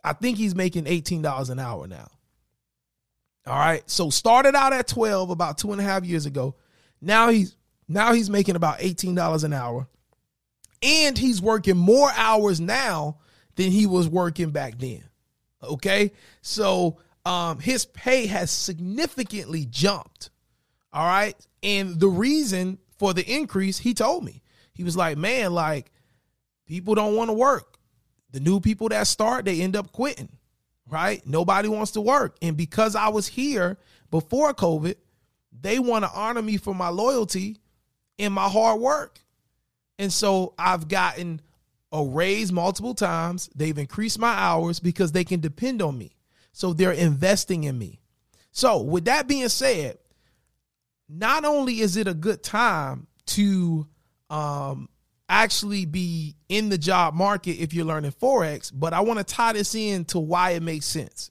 I 0.02 0.14
think 0.14 0.38
he's 0.38 0.54
making 0.54 0.86
eighteen 0.86 1.20
dollars 1.22 1.50
an 1.50 1.58
hour 1.58 1.86
now. 1.86 2.08
All 3.46 3.58
right, 3.58 3.82
so 3.90 4.10
started 4.10 4.54
out 4.54 4.72
at 4.72 4.86
twelve 4.86 5.30
about 5.30 5.58
two 5.58 5.72
and 5.72 5.80
a 5.80 5.84
half 5.84 6.04
years 6.04 6.24
ago. 6.24 6.54
Now 7.00 7.30
he's 7.30 7.56
now 7.88 8.12
he's 8.12 8.30
making 8.30 8.54
about 8.54 8.76
eighteen 8.78 9.16
dollars 9.16 9.42
an 9.42 9.52
hour, 9.52 9.88
And 10.82 11.18
he's 11.18 11.42
working 11.42 11.76
more 11.76 12.10
hours 12.16 12.60
now 12.60 13.18
than 13.56 13.72
he 13.72 13.86
was 13.86 14.08
working 14.08 14.50
back 14.50 14.78
then. 14.78 15.02
Okay. 15.62 16.12
So 16.42 16.98
um, 17.30 17.60
his 17.60 17.86
pay 17.86 18.26
has 18.26 18.50
significantly 18.50 19.64
jumped. 19.64 20.30
All 20.92 21.06
right. 21.06 21.36
And 21.62 22.00
the 22.00 22.08
reason 22.08 22.78
for 22.98 23.14
the 23.14 23.22
increase, 23.22 23.78
he 23.78 23.94
told 23.94 24.24
me, 24.24 24.42
he 24.72 24.82
was 24.82 24.96
like, 24.96 25.16
man, 25.16 25.54
like 25.54 25.92
people 26.66 26.96
don't 26.96 27.14
want 27.14 27.28
to 27.28 27.34
work. 27.34 27.78
The 28.32 28.40
new 28.40 28.58
people 28.58 28.88
that 28.88 29.06
start, 29.06 29.44
they 29.44 29.60
end 29.60 29.76
up 29.76 29.92
quitting. 29.92 30.38
Right. 30.88 31.24
Nobody 31.24 31.68
wants 31.68 31.92
to 31.92 32.00
work. 32.00 32.36
And 32.42 32.56
because 32.56 32.96
I 32.96 33.10
was 33.10 33.28
here 33.28 33.78
before 34.10 34.52
COVID, 34.52 34.96
they 35.52 35.78
want 35.78 36.04
to 36.04 36.10
honor 36.12 36.42
me 36.42 36.56
for 36.56 36.74
my 36.74 36.88
loyalty 36.88 37.58
and 38.18 38.34
my 38.34 38.48
hard 38.48 38.80
work. 38.80 39.20
And 40.00 40.12
so 40.12 40.54
I've 40.58 40.88
gotten 40.88 41.40
a 41.92 42.02
raise 42.02 42.50
multiple 42.50 42.94
times. 42.94 43.48
They've 43.54 43.78
increased 43.78 44.18
my 44.18 44.32
hours 44.32 44.80
because 44.80 45.12
they 45.12 45.22
can 45.22 45.38
depend 45.38 45.80
on 45.80 45.96
me. 45.96 46.16
So 46.52 46.72
they're 46.72 46.92
investing 46.92 47.64
in 47.64 47.78
me. 47.78 48.00
So, 48.52 48.82
with 48.82 49.04
that 49.04 49.28
being 49.28 49.48
said, 49.48 49.98
not 51.08 51.44
only 51.44 51.80
is 51.80 51.96
it 51.96 52.08
a 52.08 52.14
good 52.14 52.42
time 52.42 53.06
to 53.26 53.86
um, 54.28 54.88
actually 55.28 55.84
be 55.84 56.36
in 56.48 56.68
the 56.68 56.78
job 56.78 57.14
market 57.14 57.52
if 57.52 57.72
you're 57.72 57.84
learning 57.84 58.12
Forex, 58.12 58.72
but 58.74 58.92
I 58.92 59.00
want 59.00 59.18
to 59.18 59.24
tie 59.24 59.52
this 59.52 59.74
in 59.74 60.04
to 60.06 60.18
why 60.18 60.50
it 60.50 60.62
makes 60.62 60.86
sense. 60.86 61.30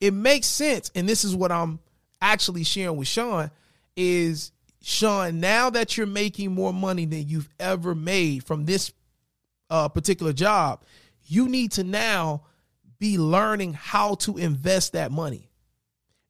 It 0.00 0.12
makes 0.12 0.46
sense, 0.46 0.90
and 0.94 1.08
this 1.08 1.24
is 1.24 1.34
what 1.34 1.52
I'm 1.52 1.78
actually 2.20 2.64
sharing 2.64 2.96
with 2.96 3.08
Sean 3.08 3.50
is 3.96 4.52
Sean, 4.82 5.40
now 5.40 5.70
that 5.70 5.96
you're 5.96 6.06
making 6.06 6.52
more 6.52 6.72
money 6.72 7.06
than 7.06 7.26
you've 7.26 7.48
ever 7.58 7.94
made 7.94 8.44
from 8.44 8.66
this 8.66 8.92
uh, 9.70 9.88
particular 9.88 10.32
job, 10.32 10.84
you 11.24 11.48
need 11.48 11.72
to 11.72 11.84
now 11.84 12.42
be 12.98 13.18
learning 13.18 13.74
how 13.74 14.14
to 14.16 14.36
invest 14.36 14.92
that 14.92 15.10
money. 15.10 15.50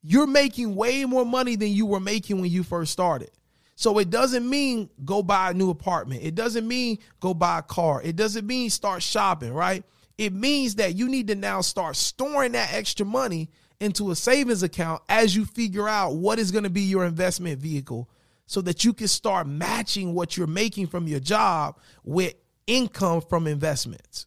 You're 0.02 0.26
making 0.26 0.74
way 0.74 1.04
more 1.04 1.24
money 1.24 1.56
than 1.56 1.68
you 1.68 1.86
were 1.86 2.00
making 2.00 2.40
when 2.40 2.50
you 2.50 2.62
first 2.62 2.92
started. 2.92 3.30
So 3.74 3.98
it 3.98 4.08
doesn't 4.08 4.48
mean 4.48 4.88
go 5.04 5.22
buy 5.22 5.50
a 5.50 5.54
new 5.54 5.70
apartment. 5.70 6.22
It 6.22 6.34
doesn't 6.34 6.66
mean 6.66 6.98
go 7.20 7.34
buy 7.34 7.58
a 7.58 7.62
car. 7.62 8.00
It 8.02 8.16
doesn't 8.16 8.46
mean 8.46 8.70
start 8.70 9.02
shopping, 9.02 9.52
right? 9.52 9.84
It 10.16 10.32
means 10.32 10.76
that 10.76 10.96
you 10.96 11.08
need 11.08 11.28
to 11.28 11.34
now 11.34 11.60
start 11.60 11.96
storing 11.96 12.52
that 12.52 12.72
extra 12.72 13.04
money 13.04 13.50
into 13.80 14.10
a 14.10 14.16
savings 14.16 14.62
account 14.62 15.02
as 15.08 15.36
you 15.36 15.44
figure 15.44 15.88
out 15.88 16.16
what 16.16 16.38
is 16.38 16.50
going 16.50 16.64
to 16.64 16.70
be 16.70 16.82
your 16.82 17.04
investment 17.04 17.60
vehicle 17.60 18.08
so 18.46 18.62
that 18.62 18.84
you 18.84 18.94
can 18.94 19.08
start 19.08 19.46
matching 19.46 20.14
what 20.14 20.36
you're 20.36 20.46
making 20.46 20.86
from 20.86 21.06
your 21.06 21.20
job 21.20 21.78
with 22.04 22.34
income 22.66 23.20
from 23.20 23.46
investments. 23.46 24.26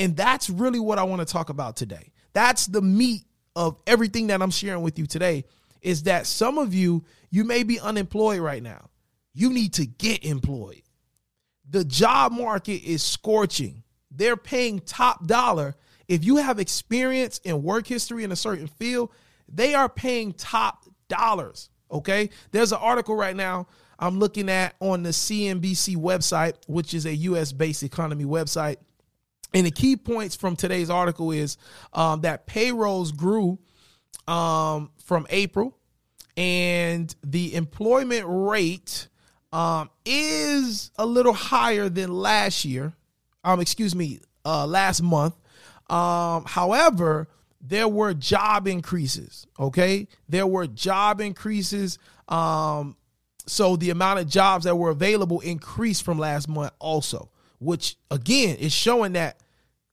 And 0.00 0.16
that's 0.16 0.48
really 0.48 0.80
what 0.80 0.98
I 0.98 1.02
want 1.02 1.20
to 1.20 1.30
talk 1.30 1.50
about 1.50 1.76
today. 1.76 2.10
That's 2.32 2.66
the 2.66 2.80
meat 2.80 3.24
of 3.54 3.76
everything 3.86 4.28
that 4.28 4.40
I'm 4.40 4.50
sharing 4.50 4.80
with 4.82 4.98
you 4.98 5.04
today 5.04 5.44
is 5.82 6.04
that 6.04 6.26
some 6.26 6.56
of 6.56 6.72
you 6.72 7.04
you 7.30 7.44
may 7.44 7.62
be 7.64 7.78
unemployed 7.78 8.40
right 8.40 8.62
now. 8.62 8.88
You 9.34 9.52
need 9.52 9.74
to 9.74 9.84
get 9.86 10.24
employed. 10.24 10.82
The 11.68 11.84
job 11.84 12.32
market 12.32 12.82
is 12.82 13.02
scorching. 13.02 13.82
They're 14.10 14.38
paying 14.38 14.80
top 14.80 15.26
dollar. 15.26 15.76
If 16.08 16.24
you 16.24 16.38
have 16.38 16.58
experience 16.58 17.38
and 17.44 17.62
work 17.62 17.86
history 17.86 18.24
in 18.24 18.32
a 18.32 18.36
certain 18.36 18.68
field, 18.68 19.12
they 19.48 19.74
are 19.74 19.88
paying 19.88 20.32
top 20.32 20.86
dollars. 21.08 21.68
Okay. 21.92 22.30
There's 22.52 22.72
an 22.72 22.78
article 22.80 23.14
right 23.14 23.36
now 23.36 23.66
I'm 23.98 24.18
looking 24.18 24.48
at 24.48 24.74
on 24.80 25.02
the 25.02 25.10
CNBC 25.10 25.96
website, 25.96 26.54
which 26.66 26.94
is 26.94 27.04
a 27.04 27.14
US 27.14 27.52
based 27.52 27.82
economy 27.82 28.24
website. 28.24 28.78
And 29.52 29.66
the 29.66 29.70
key 29.70 29.96
points 29.96 30.36
from 30.36 30.56
today's 30.56 30.90
article 30.90 31.32
is 31.32 31.56
um, 31.92 32.20
that 32.20 32.46
payrolls 32.46 33.12
grew 33.12 33.58
um, 34.28 34.90
from 35.04 35.26
April, 35.30 35.76
and 36.36 37.14
the 37.24 37.54
employment 37.54 38.24
rate 38.28 39.08
um, 39.52 39.90
is 40.04 40.90
a 40.96 41.04
little 41.04 41.32
higher 41.32 41.88
than 41.88 42.12
last 42.12 42.64
year. 42.64 42.92
Um, 43.42 43.60
excuse 43.60 43.94
me, 43.94 44.20
uh, 44.44 44.66
last 44.66 45.02
month. 45.02 45.34
Um, 45.88 46.44
however, 46.46 47.28
there 47.60 47.88
were 47.88 48.14
job 48.14 48.66
increases. 48.66 49.46
Okay, 49.58 50.08
there 50.28 50.46
were 50.46 50.66
job 50.66 51.20
increases. 51.20 51.98
Um, 52.28 52.96
so 53.46 53.76
the 53.76 53.90
amount 53.90 54.20
of 54.20 54.28
jobs 54.28 54.64
that 54.64 54.76
were 54.76 54.90
available 54.90 55.40
increased 55.40 56.04
from 56.04 56.18
last 56.18 56.48
month 56.48 56.72
also, 56.78 57.30
which 57.60 57.96
again 58.10 58.56
is 58.56 58.72
showing 58.72 59.12
that 59.12 59.38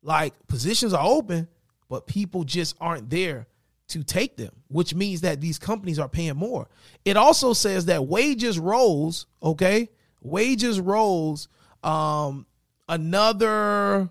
like 0.01 0.33
positions 0.47 0.93
are 0.93 1.05
open, 1.05 1.47
but 1.89 2.07
people 2.07 2.43
just 2.43 2.75
aren't 2.81 3.09
there 3.09 3.45
to 3.89 4.03
take 4.03 4.35
them, 4.35 4.51
which 4.67 4.95
means 4.95 5.21
that 5.21 5.39
these 5.39 5.59
companies 5.59 5.99
are 5.99 6.09
paying 6.09 6.35
more. 6.35 6.67
It 7.05 7.15
also 7.15 7.53
says 7.53 7.85
that 7.85 8.05
wages 8.05 8.57
rose, 8.57 9.27
okay? 9.43 9.89
Wages 10.21 10.79
rose 10.79 11.47
um 11.83 12.45
another 12.89 14.09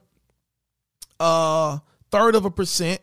uh 1.18 1.78
third 2.10 2.34
of 2.34 2.44
a 2.44 2.50
percent, 2.50 3.00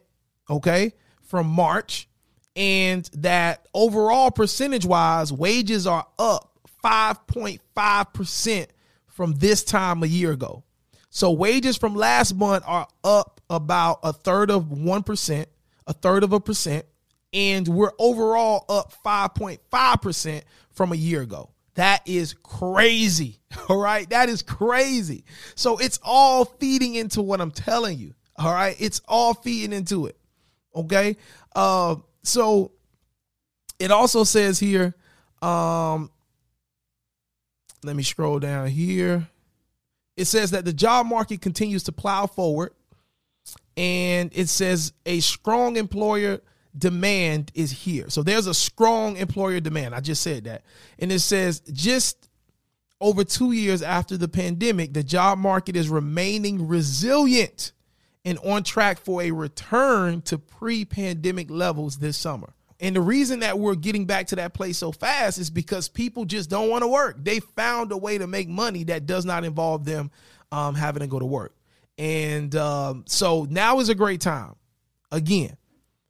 okay, 0.50 0.94
from 1.22 1.48
March 1.48 2.08
and 2.56 3.10
that 3.14 3.68
overall 3.74 4.32
percentage 4.32 4.86
wise, 4.86 5.34
wages 5.34 5.88
are 5.88 6.06
up 6.20 6.52
5.5% 6.84 8.68
from 9.14 9.34
this 9.34 9.64
time 9.64 10.04
a 10.04 10.08
year 10.08 10.32
ago. 10.32 10.64
So 11.10 11.32
wages 11.32 11.78
from 11.78 11.96
last 11.96 12.36
month 12.36 12.64
are 12.66 12.88
up 13.04 13.40
about 13.50 14.00
a 14.04 14.12
third 14.12 14.50
of 14.50 14.66
1%, 14.66 15.46
a 15.88 15.94
third 15.94 16.24
of 16.24 16.34
a 16.34 16.40
percent, 16.40 16.86
and 17.32 17.68
we're 17.68 17.92
overall 18.00 18.66
up 18.68 18.94
5.5% 19.06 20.42
from 20.72 20.92
a 20.92 20.96
year 20.96 21.22
ago. 21.22 21.52
That 21.76 22.02
is 22.06 22.34
crazy. 22.34 23.40
All 23.70 23.78
right. 23.78 24.10
That 24.10 24.30
is 24.30 24.42
crazy. 24.42 25.26
So 25.56 25.78
it's 25.78 26.00
all 26.04 26.46
feeding 26.46 26.96
into 26.96 27.22
what 27.22 27.42
I'm 27.42 27.52
telling 27.52 27.98
you. 27.98 28.14
All 28.38 28.52
right. 28.52 28.76
It's 28.80 29.02
all 29.08 29.34
feeding 29.34 29.74
into 29.74 30.08
it. 30.08 30.18
Okay. 30.76 31.18
Uh, 31.56 31.96
so 32.24 32.72
it 33.80 33.92
also 33.92 34.24
says 34.24 34.60
here, 34.60 34.96
um, 35.42 36.12
let 37.84 37.96
me 37.96 38.04
scroll 38.04 38.40
down 38.40 38.68
here. 38.68 39.28
It 40.16 40.26
says 40.26 40.52
that 40.52 40.66
the 40.66 40.74
job 40.74 41.06
market 41.08 41.42
continues 41.42 41.84
to 41.84 41.92
plow 41.92 42.28
forward, 42.28 42.74
and 43.76 44.30
it 44.34 44.48
says 44.50 44.94
a 45.06 45.20
strong 45.20 45.76
employer 45.76 46.40
demand 46.78 47.52
is 47.54 47.72
here. 47.72 48.10
So 48.10 48.24
there's 48.24 48.48
a 48.48 48.54
strong 48.54 49.18
employer 49.18 49.60
demand. 49.60 49.96
I 49.96 50.00
just 50.00 50.22
said 50.22 50.46
that. 50.46 50.64
And 51.00 51.12
it 51.12 51.20
says 51.20 51.62
just 51.72 52.30
over 53.00 53.24
two 53.24 53.52
years 53.52 53.82
after 53.82 54.18
the 54.18 54.28
pandemic, 54.28 54.94
the 54.94 55.04
job 55.04 55.38
market 55.38 55.76
is 55.76 55.90
remaining 55.90 56.68
resilient 56.68 57.74
and 58.26 58.40
on 58.40 58.64
track 58.64 59.00
for 59.00 59.22
a 59.22 59.32
return 59.32 60.22
to 60.24 60.38
pre 60.38 60.86
pandemic 60.86 61.52
levels 61.52 61.98
this 61.98 62.18
summer. 62.18 62.54
And 62.84 62.94
the 62.94 63.02
reason 63.02 63.40
that 63.40 63.58
we're 63.58 63.76
getting 63.76 64.06
back 64.06 64.28
to 64.28 64.36
that 64.36 64.54
place 64.54 64.78
so 64.78 64.92
fast 64.92 65.38
is 65.38 65.50
because 65.50 65.88
people 65.88 66.26
just 66.26 66.50
don't 66.50 66.70
want 66.70 66.84
to 66.84 66.88
work. 66.90 67.16
They 67.24 67.40
found 67.40 67.94
a 67.94 67.98
way 67.98 68.18
to 68.18 68.28
make 68.28 68.50
money 68.50 68.84
that 68.84 69.06
does 69.06 69.24
not 69.24 69.46
involve 69.46 69.86
them 69.86 70.12
um, 70.52 70.76
having 70.76 71.00
to 71.00 71.08
go 71.08 71.18
to 71.18 71.26
work. 71.26 71.56
And 71.98 72.54
um, 72.58 73.06
so 73.08 73.48
now 73.50 73.80
is 73.80 73.88
a 73.88 73.96
great 73.96 74.20
time. 74.20 74.56
Again, 75.14 75.56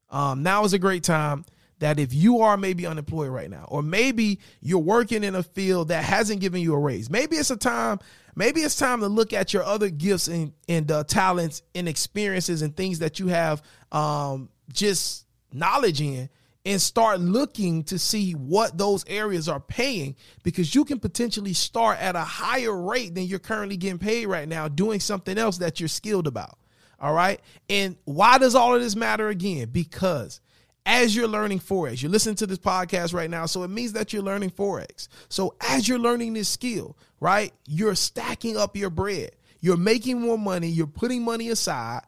um, 0.10 0.42
now 0.42 0.64
is 0.64 0.74
a 0.74 0.80
great 0.80 1.04
time 1.04 1.46
that 1.78 2.00
if 2.00 2.12
you 2.12 2.40
are 2.42 2.58
maybe 2.58 2.88
unemployed 2.88 3.30
right 3.30 3.52
now, 3.52 3.68
or 3.68 3.84
maybe 3.84 4.40
you're 4.60 4.80
working 4.80 5.24
in 5.24 5.36
a 5.36 5.44
field 5.44 5.90
that 5.90 6.04
hasn't 6.04 6.42
given 6.42 6.60
you 6.60 6.74
a 6.74 6.80
raise, 6.80 7.08
maybe 7.08 7.36
it's 7.36 7.52
a 7.52 7.58
time 7.58 8.00
maybe 8.36 8.62
it's 8.62 8.76
time 8.76 9.02
to 9.02 9.08
look 9.08 9.32
at 9.32 9.54
your 9.54 9.62
other 9.62 9.92
gifts 9.92 10.28
and, 10.28 10.54
and 10.68 10.92
uh, 10.92 11.04
talents 11.04 11.62
and 11.76 11.88
experiences 11.88 12.64
and 12.64 12.76
things 12.76 12.98
that 12.98 13.20
you 13.20 13.28
have 13.28 13.62
um, 13.92 14.50
just 14.72 15.28
knowledge 15.52 16.02
in 16.02 16.30
and 16.66 16.82
start 16.82 17.20
looking 17.20 17.84
to 17.84 18.00
see 18.00 18.32
what 18.34 18.78
those 18.78 19.04
areas 19.08 19.50
are 19.50 19.60
paying 19.60 20.16
because 20.44 20.74
you 20.74 20.86
can 20.86 21.00
potentially 21.00 21.54
start 21.54 22.00
at 22.00 22.16
a 22.16 22.22
higher 22.22 22.76
rate 22.76 23.14
than 23.16 23.26
you're 23.26 23.40
currently 23.40 23.76
getting 23.76 24.00
paid 24.00 24.28
right 24.28 24.48
now 24.48 24.68
doing 24.68 25.00
something 25.00 25.38
else 25.38 25.58
that 25.58 25.80
you're 25.80 25.90
skilled 25.90 26.28
about. 26.28 26.58
All 27.00 27.14
right. 27.14 27.42
And 27.70 27.98
why 28.06 28.38
does 28.38 28.56
all 28.56 28.76
of 28.76 28.82
this 28.82 28.96
matter 28.96 29.28
again? 29.28 29.70
Because 29.72 30.40
as 30.86 31.14
you're 31.14 31.28
learning 31.28 31.60
Forex, 31.60 32.02
you're 32.02 32.12
listening 32.12 32.36
to 32.36 32.48
this 32.48 32.60
podcast 32.60 33.14
right 33.14 33.30
now. 33.30 33.46
So 33.46 33.64
it 33.64 33.70
means 33.70 33.94
that 33.94 34.14
you're 34.14 34.24
learning 34.24 34.52
Forex. 34.52 35.10
So 35.28 35.56
as 35.60 35.88
you're 35.88 36.00
learning 36.00 36.34
this 36.34 36.48
skill, 36.48 36.98
right, 37.20 37.54
you're 37.68 37.96
stacking 37.96 38.56
up 38.56 38.78
your 38.78 38.90
bread. 38.90 39.32
You're 39.60 39.78
making 39.78 40.22
more 40.22 40.38
money. 40.38 40.68
You're 40.68 40.88
putting 40.88 41.24
money 41.24 41.50
aside 41.50 42.04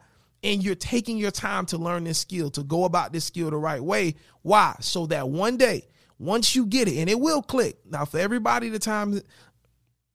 and 0.45 0.63
you're 0.63 0.75
taking 0.75 1.17
your 1.17 1.31
time 1.31 1.65
to 1.65 1.77
learn 1.77 2.03
this 2.03 2.19
skill, 2.19 2.51
to 2.51 2.63
go 2.63 2.85
about 2.85 3.11
this 3.11 3.25
skill 3.25 3.49
the 3.49 3.57
right 3.57 3.83
way. 3.83 4.15
Why? 4.43 4.75
So 4.79 5.07
that 5.07 5.27
one 5.27 5.57
day, 5.57 5.87
once 6.19 6.55
you 6.55 6.67
get 6.67 6.87
it, 6.87 6.97
and 6.99 7.09
it 7.09 7.19
will 7.19 7.41
click. 7.41 7.77
Now, 7.89 8.05
for 8.05 8.19
everybody, 8.19 8.69
the 8.69 8.79
time 8.79 9.19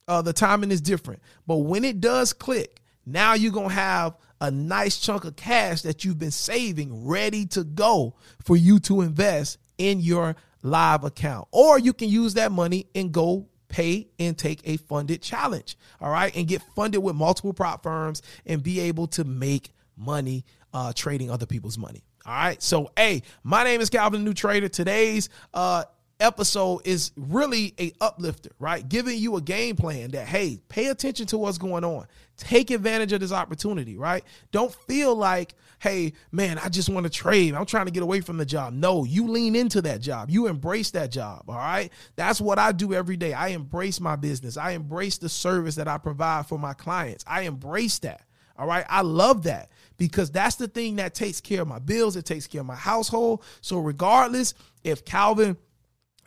uh, 0.07 0.21
the 0.21 0.33
timing 0.33 0.71
is 0.71 0.81
different. 0.81 1.21
But 1.45 1.57
when 1.57 1.83
it 1.83 1.99
does 1.99 2.31
click, 2.31 2.81
now 3.05 3.33
you're 3.33 3.51
to 3.51 3.67
have 3.67 4.17
a 4.39 4.49
nice 4.49 4.99
chunk 4.99 5.25
of 5.25 5.35
cash 5.35 5.81
that 5.81 6.05
you've 6.05 6.17
been 6.17 6.31
saving 6.31 7.05
ready 7.05 7.45
to 7.47 7.65
go 7.65 8.15
for 8.43 8.55
you 8.55 8.79
to 8.79 9.01
invest 9.01 9.59
in 9.77 9.99
your 9.99 10.35
live 10.63 11.03
account. 11.03 11.47
Or 11.51 11.77
you 11.77 11.91
can 11.91 12.07
use 12.07 12.35
that 12.35 12.53
money 12.53 12.87
and 12.95 13.11
go 13.11 13.49
pay 13.67 14.09
and 14.17 14.37
take 14.37 14.61
a 14.63 14.77
funded 14.77 15.21
challenge. 15.21 15.77
All 15.99 16.09
right. 16.09 16.35
And 16.35 16.47
get 16.47 16.61
funded 16.75 17.03
with 17.03 17.15
multiple 17.15 17.53
prop 17.53 17.83
firms 17.83 18.21
and 18.45 18.63
be 18.63 18.79
able 18.79 19.07
to 19.07 19.23
make 19.23 19.71
money 20.01 20.43
uh, 20.73 20.93
trading 20.93 21.29
other 21.29 21.45
people's 21.45 21.77
money. 21.77 22.03
All 22.25 22.33
right. 22.33 22.61
So, 22.61 22.91
hey, 22.97 23.23
my 23.43 23.63
name 23.63 23.81
is 23.81 23.89
Calvin, 23.89 24.23
the 24.23 24.29
new 24.29 24.33
trader. 24.33 24.69
Today's 24.69 25.29
uh, 25.53 25.85
episode 26.19 26.81
is 26.85 27.11
really 27.15 27.73
a 27.79 27.91
uplifter, 27.99 28.51
right? 28.59 28.87
Giving 28.87 29.17
you 29.17 29.37
a 29.37 29.41
game 29.41 29.75
plan 29.75 30.11
that, 30.11 30.27
hey, 30.27 30.59
pay 30.69 30.87
attention 30.87 31.25
to 31.27 31.37
what's 31.37 31.57
going 31.57 31.83
on. 31.83 32.05
Take 32.37 32.69
advantage 32.71 33.11
of 33.11 33.19
this 33.19 33.31
opportunity, 33.31 33.97
right? 33.97 34.23
Don't 34.51 34.73
feel 34.87 35.15
like, 35.15 35.55
hey, 35.79 36.13
man, 36.31 36.59
I 36.59 36.69
just 36.69 36.89
want 36.89 37.05
to 37.05 37.09
trade. 37.09 37.55
I'm 37.55 37.65
trying 37.65 37.85
to 37.85 37.91
get 37.91 38.03
away 38.03 38.21
from 38.21 38.37
the 38.37 38.45
job. 38.45 38.73
No, 38.73 39.03
you 39.03 39.27
lean 39.27 39.55
into 39.55 39.81
that 39.81 40.01
job. 40.01 40.29
You 40.29 40.47
embrace 40.47 40.91
that 40.91 41.11
job, 41.11 41.45
all 41.47 41.55
right? 41.55 41.91
That's 42.15 42.39
what 42.39 42.59
I 42.59 42.71
do 42.71 42.93
every 42.93 43.17
day. 43.17 43.33
I 43.33 43.49
embrace 43.49 43.99
my 43.99 44.15
business. 44.15 44.57
I 44.57 44.71
embrace 44.71 45.17
the 45.17 45.29
service 45.29 45.75
that 45.75 45.87
I 45.87 45.97
provide 45.97 46.45
for 46.45 46.59
my 46.59 46.73
clients. 46.73 47.23
I 47.27 47.41
embrace 47.41 47.97
that. 47.99 48.21
All 48.57 48.67
right. 48.67 48.85
I 48.89 49.01
love 49.01 49.43
that 49.43 49.71
because 50.01 50.31
that's 50.31 50.55
the 50.55 50.67
thing 50.67 50.95
that 50.95 51.13
takes 51.13 51.39
care 51.39 51.61
of 51.61 51.67
my 51.67 51.77
bills. 51.77 52.15
It 52.15 52.25
takes 52.25 52.47
care 52.47 52.61
of 52.61 52.65
my 52.65 52.73
household. 52.73 53.43
So, 53.61 53.77
regardless 53.77 54.55
if 54.83 55.05
Calvin 55.05 55.57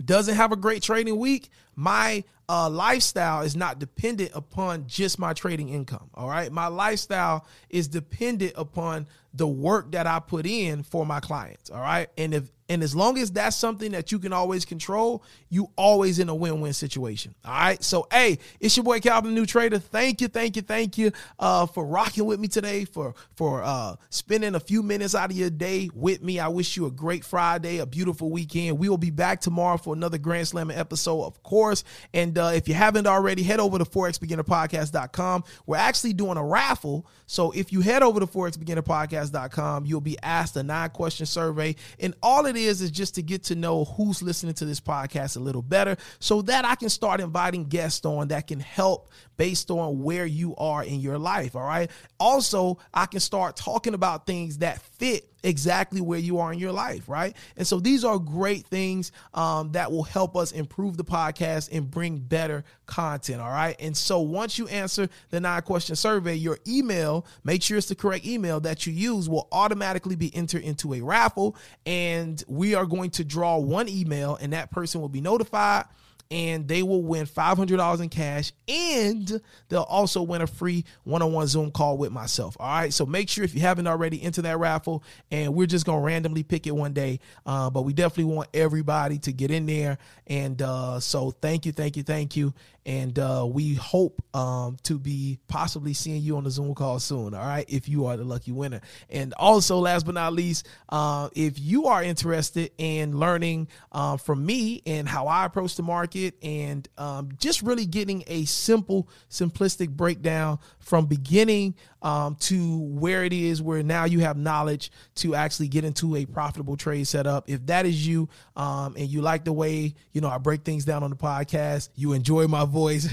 doesn't 0.04 0.36
have 0.36 0.52
a 0.52 0.56
great 0.56 0.80
trading 0.80 1.18
week, 1.18 1.50
my 1.76 2.24
uh, 2.48 2.68
lifestyle 2.68 3.42
is 3.42 3.56
not 3.56 3.78
dependent 3.78 4.30
upon 4.34 4.86
just 4.86 5.18
my 5.18 5.32
trading 5.32 5.68
income. 5.70 6.10
All 6.14 6.28
right. 6.28 6.52
My 6.52 6.66
lifestyle 6.66 7.46
is 7.70 7.88
dependent 7.88 8.52
upon 8.56 9.06
the 9.32 9.48
work 9.48 9.92
that 9.92 10.06
I 10.06 10.20
put 10.20 10.46
in 10.46 10.82
for 10.82 11.04
my 11.04 11.20
clients. 11.20 11.70
All 11.70 11.80
right. 11.80 12.08
And 12.16 12.34
if 12.34 12.50
and 12.66 12.82
as 12.82 12.96
long 12.96 13.18
as 13.18 13.30
that's 13.30 13.56
something 13.56 13.92
that 13.92 14.10
you 14.10 14.18
can 14.18 14.32
always 14.32 14.64
control, 14.64 15.22
you 15.50 15.68
always 15.76 16.18
in 16.18 16.30
a 16.30 16.34
win-win 16.34 16.72
situation. 16.72 17.34
All 17.44 17.52
right. 17.52 17.82
So 17.82 18.06
hey, 18.10 18.38
it's 18.60 18.76
your 18.76 18.84
boy 18.84 19.00
Calvin, 19.00 19.34
new 19.34 19.44
trader. 19.44 19.78
Thank 19.78 20.20
you, 20.20 20.28
thank 20.28 20.56
you, 20.56 20.62
thank 20.62 20.96
you 20.96 21.12
uh, 21.38 21.66
for 21.66 21.84
rocking 21.84 22.24
with 22.24 22.40
me 22.40 22.48
today, 22.48 22.84
for 22.84 23.14
for 23.34 23.62
uh, 23.62 23.96
spending 24.08 24.54
a 24.54 24.60
few 24.60 24.82
minutes 24.82 25.14
out 25.14 25.30
of 25.30 25.36
your 25.36 25.50
day 25.50 25.90
with 25.94 26.22
me. 26.22 26.38
I 26.38 26.48
wish 26.48 26.76
you 26.76 26.86
a 26.86 26.90
great 26.90 27.24
Friday, 27.24 27.78
a 27.78 27.86
beautiful 27.86 28.30
weekend. 28.30 28.78
We 28.78 28.88
will 28.88 28.98
be 28.98 29.10
back 29.10 29.40
tomorrow 29.40 29.76
for 29.76 29.94
another 29.94 30.18
Grand 30.18 30.48
Slam 30.48 30.70
episode, 30.70 31.24
of 31.24 31.42
course. 31.42 31.63
And 32.12 32.36
uh, 32.38 32.52
if 32.54 32.68
you 32.68 32.74
haven't 32.74 33.06
already, 33.06 33.42
head 33.42 33.60
over 33.60 33.78
to 33.78 33.84
forexbeginnerpodcast.com. 33.84 35.44
We're 35.66 35.76
actually 35.76 36.12
doing 36.12 36.36
a 36.36 36.44
raffle. 36.44 37.06
So 37.26 37.50
if 37.52 37.72
you 37.72 37.80
head 37.80 38.02
over 38.02 38.20
to 38.20 38.26
forexbeginnerpodcast.com, 38.26 39.86
you'll 39.86 40.00
be 40.00 40.18
asked 40.22 40.56
a 40.56 40.62
nine-question 40.62 41.26
survey, 41.26 41.76
and 41.98 42.14
all 42.22 42.46
it 42.46 42.56
is 42.56 42.82
is 42.82 42.90
just 42.90 43.14
to 43.16 43.22
get 43.22 43.44
to 43.44 43.54
know 43.54 43.84
who's 43.84 44.22
listening 44.22 44.54
to 44.54 44.64
this 44.64 44.80
podcast 44.80 45.36
a 45.36 45.40
little 45.40 45.62
better 45.62 45.96
so 46.18 46.42
that 46.42 46.64
I 46.64 46.74
can 46.74 46.88
start 46.88 47.20
inviting 47.20 47.64
guests 47.64 48.04
on 48.04 48.28
that 48.28 48.46
can 48.46 48.60
help 48.60 49.10
based 49.36 49.70
on 49.70 50.02
where 50.02 50.26
you 50.26 50.54
are 50.56 50.84
in 50.84 51.00
your 51.00 51.18
life. 51.18 51.56
All 51.56 51.64
right. 51.64 51.90
Also, 52.20 52.78
I 52.92 53.06
can 53.06 53.20
start 53.20 53.56
talking 53.56 53.94
about 53.94 54.26
things 54.26 54.58
that 54.58 54.80
fit 54.80 55.33
exactly 55.44 56.00
where 56.00 56.18
you 56.18 56.38
are 56.38 56.52
in 56.52 56.58
your 56.58 56.72
life, 56.72 57.08
right? 57.08 57.36
And 57.56 57.66
so 57.66 57.78
these 57.78 58.04
are 58.04 58.18
great 58.18 58.66
things 58.66 59.12
um, 59.34 59.72
that 59.72 59.92
will 59.92 60.02
help 60.02 60.36
us 60.36 60.50
improve 60.50 60.96
the 60.96 61.04
podcast 61.04 61.68
and 61.70 61.88
bring 61.88 62.18
better 62.18 62.64
content, 62.86 63.40
all 63.40 63.50
right? 63.50 63.76
And 63.78 63.96
so 63.96 64.20
once 64.20 64.58
you 64.58 64.66
answer 64.68 65.08
the 65.30 65.40
nine 65.40 65.62
question 65.62 65.94
survey, 65.94 66.34
your 66.34 66.58
email, 66.66 67.26
make 67.44 67.62
sure 67.62 67.78
it's 67.78 67.88
the 67.88 67.94
correct 67.94 68.26
email 68.26 68.58
that 68.60 68.86
you 68.86 68.92
use, 68.92 69.28
will 69.28 69.48
automatically 69.52 70.16
be 70.16 70.34
entered 70.34 70.62
into 70.62 70.94
a 70.94 71.00
raffle. 71.00 71.56
And 71.86 72.42
we 72.48 72.74
are 72.74 72.86
going 72.86 73.10
to 73.10 73.24
draw 73.24 73.58
one 73.58 73.88
email, 73.88 74.36
and 74.40 74.52
that 74.52 74.70
person 74.70 75.00
will 75.00 75.08
be 75.08 75.20
notified 75.20 75.84
and 76.30 76.66
they 76.66 76.82
will 76.82 77.02
win 77.02 77.26
$500 77.26 78.00
in 78.00 78.08
cash 78.08 78.52
and 78.68 79.40
they'll 79.68 79.82
also 79.82 80.22
win 80.22 80.42
a 80.42 80.46
free 80.46 80.84
one-on-one 81.04 81.46
zoom 81.46 81.70
call 81.70 81.98
with 81.98 82.12
myself 82.12 82.56
all 82.58 82.68
right? 82.68 82.92
So 82.92 83.06
make 83.06 83.28
sure 83.28 83.44
if 83.44 83.54
you 83.54 83.60
haven't 83.60 83.86
already 83.86 84.22
enter 84.22 84.42
that 84.42 84.58
raffle 84.58 85.02
and 85.30 85.54
we're 85.54 85.66
just 85.66 85.86
gonna 85.86 86.00
randomly 86.00 86.42
pick 86.42 86.66
it 86.66 86.74
one 86.74 86.92
day 86.92 87.20
uh, 87.46 87.70
but 87.70 87.82
we 87.82 87.92
definitely 87.92 88.32
want 88.34 88.48
everybody 88.54 89.18
to 89.18 89.32
get 89.32 89.50
in 89.50 89.66
there 89.66 89.98
and 90.26 90.60
uh, 90.62 90.98
so 91.00 91.30
thank 91.30 91.66
you 91.66 91.72
thank 91.72 91.96
you 91.96 92.02
thank 92.02 92.36
you 92.36 92.52
and 92.86 93.18
uh, 93.18 93.46
we 93.48 93.74
hope 93.74 94.22
um, 94.34 94.76
to 94.82 94.98
be 94.98 95.38
possibly 95.48 95.94
seeing 95.94 96.22
you 96.22 96.36
on 96.36 96.44
the 96.44 96.50
Zoom 96.50 96.74
call 96.74 96.98
soon. 96.98 97.34
All 97.34 97.46
right, 97.46 97.64
if 97.68 97.88
you 97.88 98.06
are 98.06 98.16
the 98.16 98.24
lucky 98.24 98.52
winner. 98.52 98.80
And 99.08 99.32
also, 99.34 99.78
last 99.78 100.04
but 100.06 100.14
not 100.14 100.32
least, 100.32 100.66
uh, 100.88 101.28
if 101.34 101.58
you 101.58 101.86
are 101.86 102.02
interested 102.02 102.70
in 102.78 103.18
learning 103.18 103.68
uh, 103.92 104.16
from 104.16 104.44
me 104.44 104.82
and 104.86 105.08
how 105.08 105.26
I 105.26 105.46
approach 105.46 105.76
the 105.76 105.82
market 105.82 106.34
and 106.42 106.86
um, 106.98 107.30
just 107.38 107.62
really 107.62 107.86
getting 107.86 108.24
a 108.26 108.44
simple, 108.44 109.08
simplistic 109.30 109.90
breakdown 109.90 110.58
from 110.78 111.06
beginning 111.06 111.74
um, 112.04 112.36
to 112.36 112.78
where 112.78 113.24
it 113.24 113.32
is 113.32 113.62
where 113.62 113.82
now 113.82 114.04
you 114.04 114.20
have 114.20 114.36
knowledge 114.36 114.92
to 115.16 115.34
actually 115.34 115.68
get 115.68 115.84
into 115.84 116.14
a 116.16 116.26
profitable 116.26 116.76
trade 116.76 117.08
setup. 117.08 117.48
If 117.48 117.64
that 117.66 117.86
is 117.86 118.06
you 118.06 118.28
um, 118.54 118.94
and 118.96 119.08
you 119.08 119.22
like 119.22 119.44
the 119.44 119.52
way 119.52 119.94
you 120.12 120.20
know 120.20 120.28
I 120.28 120.38
break 120.38 120.62
things 120.62 120.84
down 120.84 121.02
on 121.02 121.10
the 121.10 121.16
podcast, 121.16 121.88
you 121.96 122.12
enjoy 122.12 122.46
my 122.46 122.66
voice, 122.66 123.08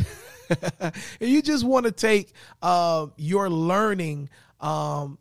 and 0.82 0.94
you 1.20 1.42
just 1.42 1.64
want 1.64 1.86
to 1.86 1.92
take 1.92 2.34
uh, 2.62 3.08
your 3.16 3.50
learning 3.50 4.30
um, 4.60 5.18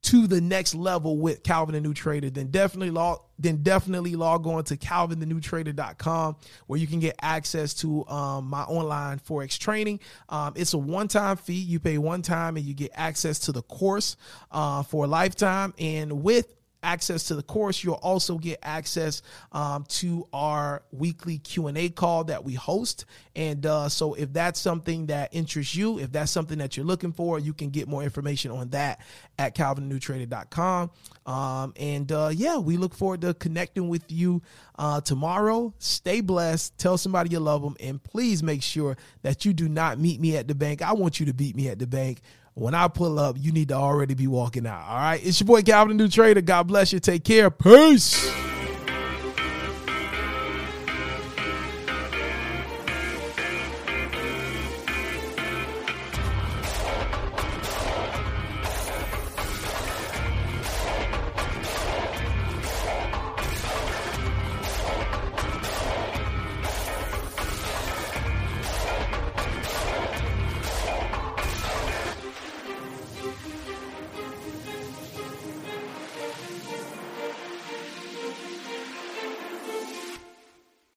to 0.00 0.26
the 0.26 0.40
next 0.40 0.74
level 0.74 1.18
with 1.18 1.42
Calvin 1.42 1.74
the 1.74 1.80
New 1.80 1.92
Trader, 1.92 2.30
then 2.30 2.48
definitely 2.48 2.90
log 2.90 3.20
then 3.38 3.62
definitely 3.62 4.16
log 4.16 4.46
on 4.46 4.64
to 4.64 4.76
calvinthenewtrader.com 4.76 6.36
where 6.66 6.78
you 6.80 6.86
can 6.86 6.98
get 6.98 7.14
access 7.22 7.72
to 7.72 8.06
um, 8.08 8.46
my 8.46 8.62
online 8.62 9.20
forex 9.20 9.56
training. 9.56 10.00
Um, 10.28 10.54
it's 10.56 10.72
a 10.72 10.78
one-time 10.78 11.36
fee. 11.36 11.52
You 11.54 11.78
pay 11.78 11.98
one 11.98 12.22
time 12.22 12.56
and 12.56 12.66
you 12.66 12.74
get 12.74 12.90
access 12.94 13.38
to 13.40 13.52
the 13.52 13.62
course 13.62 14.16
uh, 14.50 14.82
for 14.82 15.04
a 15.04 15.08
lifetime. 15.08 15.72
And 15.78 16.24
with 16.24 16.52
access 16.82 17.24
to 17.24 17.34
the 17.34 17.42
course. 17.42 17.82
You'll 17.82 17.94
also 17.94 18.38
get 18.38 18.58
access 18.62 19.22
um, 19.52 19.84
to 19.88 20.26
our 20.32 20.82
weekly 20.92 21.38
q&a 21.38 21.88
call 21.90 22.24
that 22.24 22.44
we 22.44 22.54
host. 22.54 23.04
And 23.34 23.64
uh, 23.66 23.88
so 23.88 24.14
if 24.14 24.32
that's 24.32 24.60
something 24.60 25.06
that 25.06 25.30
interests 25.32 25.74
you 25.74 25.98
if 25.98 26.12
that's 26.12 26.30
something 26.30 26.58
that 26.58 26.76
you're 26.76 26.86
looking 26.86 27.12
for 27.12 27.38
you 27.38 27.52
can 27.52 27.70
get 27.70 27.88
more 27.88 28.02
information 28.02 28.50
on 28.50 28.70
that 28.70 29.00
at 29.38 29.54
calvinnewtrader.com 29.54 30.90
um, 31.26 31.72
and 31.76 32.10
uh, 32.12 32.30
yeah 32.32 32.58
we 32.58 32.76
look 32.76 32.94
forward 32.94 33.20
to 33.22 33.34
connecting 33.34 33.88
with 33.88 34.10
you 34.10 34.42
uh, 34.78 35.00
tomorrow. 35.00 35.74
Stay 35.78 36.20
blessed. 36.20 36.78
Tell 36.78 36.96
somebody 36.96 37.30
you 37.30 37.40
love 37.40 37.62
them 37.62 37.76
and 37.80 38.02
please 38.02 38.42
make 38.42 38.62
sure 38.62 38.96
that 39.22 39.44
you 39.44 39.52
do 39.52 39.68
not 39.68 39.98
meet 39.98 40.20
me 40.20 40.36
at 40.36 40.48
the 40.48 40.54
bank. 40.54 40.82
I 40.82 40.92
want 40.92 41.20
you 41.20 41.26
to 41.26 41.34
beat 41.34 41.56
me 41.56 41.68
at 41.68 41.78
the 41.78 41.86
bank 41.86 42.20
when 42.58 42.74
I 42.74 42.88
pull 42.88 43.18
up, 43.20 43.36
you 43.38 43.52
need 43.52 43.68
to 43.68 43.74
already 43.74 44.14
be 44.14 44.26
walking 44.26 44.66
out. 44.66 44.84
All 44.88 44.96
right. 44.96 45.24
It's 45.24 45.40
your 45.40 45.46
boy 45.46 45.62
Calvin, 45.62 45.96
the 45.96 46.04
new 46.04 46.10
trader. 46.10 46.40
God 46.40 46.64
bless 46.64 46.92
you. 46.92 46.98
Take 46.98 47.24
care. 47.24 47.50
Peace. 47.50 48.47